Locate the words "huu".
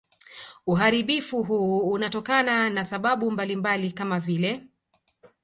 1.43-1.79